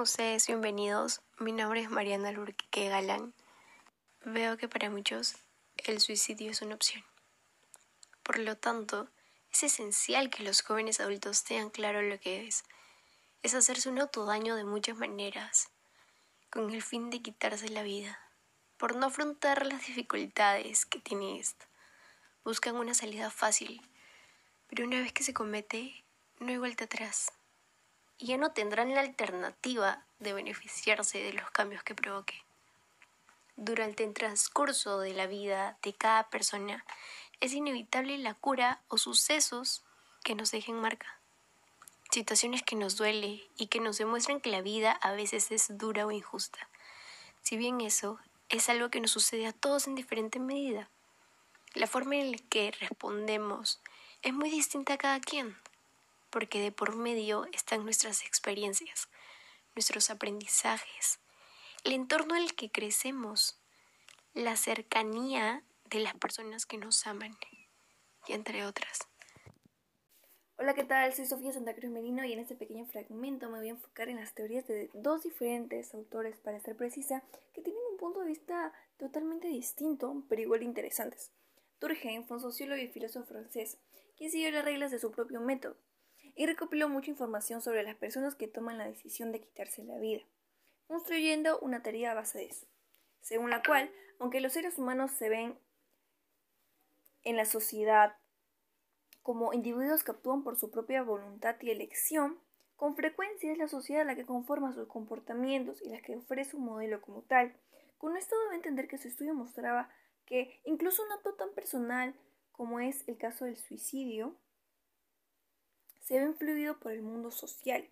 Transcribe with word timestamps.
Ustedes 0.00 0.46
bienvenidos. 0.46 1.22
Mi 1.40 1.50
nombre 1.50 1.80
es 1.80 1.90
Mariana 1.90 2.30
Lurque 2.30 2.88
Galán. 2.88 3.34
Veo 4.24 4.56
que 4.56 4.68
para 4.68 4.90
muchos 4.90 5.34
el 5.74 6.00
suicidio 6.00 6.52
es 6.52 6.62
una 6.62 6.76
opción. 6.76 7.02
Por 8.22 8.38
lo 8.38 8.56
tanto, 8.56 9.08
es 9.52 9.64
esencial 9.64 10.30
que 10.30 10.44
los 10.44 10.62
jóvenes 10.62 11.00
adultos 11.00 11.42
tengan 11.42 11.70
claro 11.70 12.00
lo 12.00 12.20
que 12.20 12.46
es. 12.46 12.62
Es 13.42 13.54
hacerse 13.54 13.88
un 13.88 13.98
autodaño 13.98 14.54
de 14.54 14.62
muchas 14.62 14.96
maneras, 14.96 15.68
con 16.48 16.70
el 16.70 16.80
fin 16.80 17.10
de 17.10 17.20
quitarse 17.20 17.68
la 17.68 17.82
vida, 17.82 18.20
por 18.76 18.94
no 18.94 19.06
afrontar 19.06 19.66
las 19.66 19.84
dificultades 19.84 20.86
que 20.86 21.00
tiene 21.00 21.40
esto. 21.40 21.66
Buscan 22.44 22.76
una 22.76 22.94
salida 22.94 23.32
fácil, 23.32 23.82
pero 24.68 24.84
una 24.84 25.00
vez 25.00 25.12
que 25.12 25.24
se 25.24 25.34
comete, 25.34 26.04
no 26.38 26.50
hay 26.50 26.58
vuelta 26.58 26.84
atrás. 26.84 27.32
Ya 28.18 28.36
no 28.36 28.50
tendrán 28.50 28.94
la 28.94 29.00
alternativa 29.00 30.02
de 30.18 30.32
beneficiarse 30.32 31.18
de 31.18 31.32
los 31.32 31.50
cambios 31.50 31.82
que 31.82 31.94
provoque. 31.94 32.42
Durante 33.56 34.04
el 34.04 34.14
transcurso 34.14 35.00
de 35.00 35.14
la 35.14 35.26
vida 35.26 35.78
de 35.82 35.92
cada 35.92 36.28
persona, 36.28 36.84
es 37.40 37.52
inevitable 37.52 38.18
la 38.18 38.34
cura 38.34 38.80
o 38.88 38.98
sucesos 38.98 39.82
que 40.24 40.34
nos 40.34 40.50
dejen 40.50 40.80
marca. 40.80 41.18
Situaciones 42.10 42.62
que 42.62 42.74
nos 42.74 42.96
duele 42.96 43.46
y 43.56 43.66
que 43.66 43.80
nos 43.80 43.98
demuestran 43.98 44.40
que 44.40 44.50
la 44.50 44.62
vida 44.62 44.92
a 44.92 45.12
veces 45.12 45.50
es 45.52 45.78
dura 45.78 46.06
o 46.06 46.10
injusta. 46.10 46.68
Si 47.42 47.56
bien 47.56 47.80
eso 47.80 48.18
es 48.48 48.68
algo 48.68 48.90
que 48.90 49.00
nos 49.00 49.10
sucede 49.10 49.46
a 49.46 49.52
todos 49.52 49.86
en 49.86 49.94
diferente 49.94 50.40
medida, 50.40 50.88
la 51.74 51.86
forma 51.86 52.16
en 52.16 52.32
la 52.32 52.38
que 52.38 52.72
respondemos 52.80 53.80
es 54.22 54.32
muy 54.32 54.50
distinta 54.50 54.94
a 54.94 54.98
cada 54.98 55.20
quien, 55.20 55.56
porque 56.30 56.60
de 56.60 56.72
por 56.72 56.96
medio 56.96 57.46
están 57.52 57.84
nuestras 57.84 58.24
experiencias, 58.24 59.08
nuestros 59.74 60.10
aprendizajes, 60.10 61.20
el 61.84 61.92
entorno 61.92 62.36
en 62.36 62.42
el 62.42 62.54
que 62.54 62.70
crecemos, 62.70 63.58
la 64.34 64.56
cercanía 64.56 65.62
de 65.84 66.00
las 66.00 66.14
personas 66.14 66.66
que 66.66 66.78
nos 66.78 67.06
aman, 67.06 67.36
y 68.26 68.32
entre 68.32 68.66
otras. 68.66 69.00
Hola, 70.58 70.74
¿qué 70.74 70.82
tal? 70.82 71.14
Soy 71.14 71.24
Sofía 71.24 71.52
Santa 71.52 71.74
Cruz 71.74 71.90
Merino 71.90 72.24
y 72.24 72.32
en 72.32 72.40
este 72.40 72.56
pequeño 72.56 72.84
fragmento 72.86 73.48
me 73.48 73.58
voy 73.58 73.68
a 73.68 73.72
enfocar 73.72 74.08
en 74.08 74.16
las 74.16 74.34
teorías 74.34 74.66
de 74.66 74.90
dos 74.92 75.22
diferentes 75.22 75.94
autores, 75.94 76.36
para 76.40 76.58
ser 76.58 76.76
precisa, 76.76 77.22
que 77.54 77.62
tienen 77.62 77.80
un 77.92 77.96
punto 77.96 78.20
de 78.20 78.26
vista 78.26 78.72
totalmente 78.96 79.46
distinto, 79.46 80.24
pero 80.28 80.42
igual 80.42 80.64
interesantes. 80.64 81.30
Durkheim 81.80 82.26
fue 82.26 82.38
un 82.38 82.42
sociólogo 82.42 82.82
y 82.82 82.88
filósofo 82.88 83.26
francés, 83.26 83.78
quien 84.16 84.32
siguió 84.32 84.50
las 84.50 84.64
reglas 84.64 84.90
de 84.90 84.98
su 84.98 85.12
propio 85.12 85.40
método 85.40 85.76
y 86.38 86.46
recopiló 86.46 86.88
mucha 86.88 87.10
información 87.10 87.60
sobre 87.60 87.82
las 87.82 87.96
personas 87.96 88.36
que 88.36 88.46
toman 88.46 88.78
la 88.78 88.86
decisión 88.86 89.32
de 89.32 89.40
quitarse 89.40 89.82
la 89.82 89.98
vida, 89.98 90.22
construyendo 90.86 91.58
una 91.58 91.82
teoría 91.82 92.12
a 92.12 92.14
base 92.14 92.38
de 92.38 92.44
eso, 92.44 92.64
según 93.20 93.50
la 93.50 93.60
cual, 93.60 93.90
aunque 94.20 94.40
los 94.40 94.52
seres 94.52 94.78
humanos 94.78 95.10
se 95.10 95.28
ven 95.28 95.58
en 97.24 97.36
la 97.36 97.44
sociedad 97.44 98.14
como 99.24 99.52
individuos 99.52 100.04
que 100.04 100.12
actúan 100.12 100.44
por 100.44 100.56
su 100.56 100.70
propia 100.70 101.02
voluntad 101.02 101.56
y 101.60 101.72
elección, 101.72 102.38
con 102.76 102.94
frecuencia 102.94 103.50
es 103.50 103.58
la 103.58 103.66
sociedad 103.66 104.06
la 104.06 104.14
que 104.14 104.24
conforma 104.24 104.72
sus 104.72 104.86
comportamientos 104.86 105.82
y 105.82 105.88
la 105.88 106.00
que 106.02 106.14
ofrece 106.14 106.56
un 106.56 106.66
modelo 106.66 107.02
como 107.02 107.22
tal. 107.22 107.52
Con 107.98 108.16
esto 108.16 108.36
debe 108.44 108.54
entender 108.54 108.86
que 108.86 108.98
su 108.98 109.08
estudio 109.08 109.34
mostraba 109.34 109.90
que 110.24 110.60
incluso 110.64 111.02
un 111.02 111.10
acto 111.10 111.34
tan 111.34 111.50
personal 111.50 112.14
como 112.52 112.78
es 112.78 113.02
el 113.08 113.18
caso 113.18 113.44
del 113.44 113.56
suicidio, 113.56 114.36
se 116.08 116.18
ve 116.18 116.24
influido 116.24 116.78
por 116.78 116.92
el 116.92 117.02
mundo 117.02 117.30
social, 117.30 117.86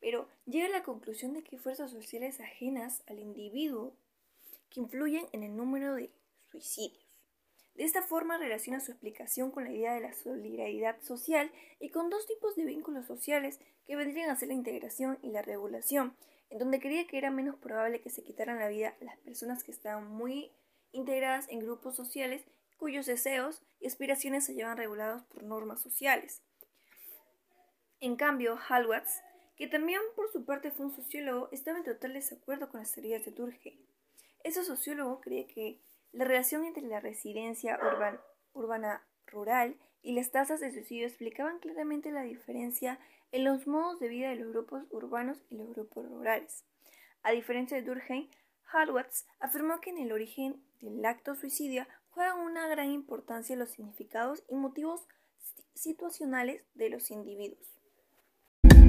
pero 0.00 0.28
llega 0.44 0.66
a 0.66 0.70
la 0.70 0.82
conclusión 0.82 1.34
de 1.34 1.44
que 1.44 1.56
fuerzas 1.56 1.92
sociales 1.92 2.40
ajenas 2.40 3.04
al 3.06 3.20
individuo 3.20 3.94
que 4.70 4.80
influyen 4.80 5.26
en 5.30 5.44
el 5.44 5.54
número 5.54 5.94
de 5.94 6.10
suicidios. 6.50 7.04
De 7.76 7.84
esta 7.84 8.02
forma 8.02 8.38
relaciona 8.38 8.80
su 8.80 8.90
explicación 8.90 9.52
con 9.52 9.62
la 9.62 9.70
idea 9.70 9.94
de 9.94 10.00
la 10.00 10.12
solidaridad 10.14 11.00
social 11.00 11.52
y 11.78 11.90
con 11.90 12.10
dos 12.10 12.26
tipos 12.26 12.56
de 12.56 12.64
vínculos 12.64 13.06
sociales 13.06 13.60
que 13.86 13.94
vendrían 13.94 14.30
a 14.30 14.36
ser 14.36 14.48
la 14.48 14.54
integración 14.54 15.20
y 15.22 15.30
la 15.30 15.42
regulación, 15.42 16.16
en 16.50 16.58
donde 16.58 16.80
creía 16.80 17.06
que 17.06 17.18
era 17.18 17.30
menos 17.30 17.54
probable 17.54 18.00
que 18.00 18.10
se 18.10 18.24
quitaran 18.24 18.58
la 18.58 18.66
vida 18.66 18.96
las 19.00 19.16
personas 19.18 19.62
que 19.62 19.70
estaban 19.70 20.08
muy 20.08 20.50
integradas 20.90 21.46
en 21.48 21.60
grupos 21.60 21.94
sociales 21.94 22.42
cuyos 22.78 23.06
deseos 23.06 23.62
y 23.78 23.86
aspiraciones 23.86 24.44
se 24.44 24.54
llevan 24.54 24.76
regulados 24.76 25.22
por 25.22 25.44
normas 25.44 25.80
sociales. 25.80 26.42
En 28.02 28.16
cambio, 28.16 28.58
Halwatz, 28.66 29.20
que 29.56 29.66
también 29.66 30.00
por 30.16 30.32
su 30.32 30.46
parte 30.46 30.70
fue 30.70 30.86
un 30.86 30.96
sociólogo, 30.96 31.50
estaba 31.52 31.76
en 31.76 31.84
total 31.84 32.14
desacuerdo 32.14 32.70
con 32.70 32.80
las 32.80 32.92
teorías 32.92 33.26
de 33.26 33.30
Durkheim. 33.30 33.78
Ese 34.42 34.64
sociólogo 34.64 35.20
cree 35.20 35.46
que 35.46 35.78
la 36.12 36.24
relación 36.24 36.64
entre 36.64 36.82
la 36.84 37.00
residencia 37.00 37.78
urbana 38.54 39.02
rural 39.26 39.76
y 40.02 40.14
las 40.14 40.30
tasas 40.30 40.60
de 40.60 40.72
suicidio 40.72 41.06
explicaban 41.06 41.58
claramente 41.58 42.10
la 42.10 42.22
diferencia 42.22 42.98
en 43.32 43.44
los 43.44 43.66
modos 43.66 44.00
de 44.00 44.08
vida 44.08 44.30
de 44.30 44.36
los 44.36 44.50
grupos 44.50 44.84
urbanos 44.90 45.44
y 45.50 45.58
los 45.58 45.68
grupos 45.74 46.08
rurales. 46.08 46.64
A 47.22 47.32
diferencia 47.32 47.76
de 47.76 47.82
Durkheim, 47.82 48.30
Halwatz 48.72 49.26
afirmó 49.40 49.78
que 49.82 49.90
en 49.90 49.98
el 49.98 50.12
origen 50.12 50.64
del 50.80 51.04
acto 51.04 51.34
suicidio 51.34 51.86
juegan 52.12 52.38
una 52.38 52.66
gran 52.66 52.90
importancia 52.90 53.56
los 53.56 53.72
significados 53.72 54.42
y 54.48 54.54
motivos 54.54 55.06
situacionales 55.74 56.64
de 56.74 56.88
los 56.88 57.10
individuos. 57.10 57.79